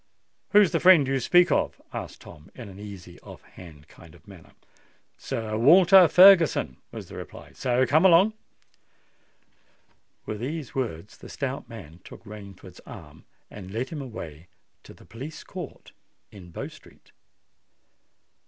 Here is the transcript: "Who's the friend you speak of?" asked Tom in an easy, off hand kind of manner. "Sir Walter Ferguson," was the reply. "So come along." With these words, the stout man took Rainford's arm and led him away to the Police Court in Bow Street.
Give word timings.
"Who's 0.49 0.71
the 0.71 0.79
friend 0.79 1.07
you 1.07 1.19
speak 1.19 1.51
of?" 1.51 1.79
asked 1.93 2.21
Tom 2.21 2.49
in 2.55 2.69
an 2.69 2.79
easy, 2.79 3.19
off 3.19 3.43
hand 3.43 3.87
kind 3.87 4.15
of 4.15 4.27
manner. 4.27 4.53
"Sir 5.15 5.55
Walter 5.59 6.07
Ferguson," 6.07 6.77
was 6.91 7.07
the 7.07 7.15
reply. 7.15 7.51
"So 7.53 7.85
come 7.85 8.03
along." 8.03 8.33
With 10.25 10.39
these 10.39 10.73
words, 10.73 11.17
the 11.19 11.29
stout 11.29 11.69
man 11.69 11.99
took 12.03 12.23
Rainford's 12.23 12.79
arm 12.83 13.25
and 13.51 13.69
led 13.71 13.89
him 13.91 14.01
away 14.01 14.47
to 14.85 14.95
the 14.95 15.05
Police 15.05 15.43
Court 15.43 15.91
in 16.31 16.49
Bow 16.49 16.67
Street. 16.67 17.11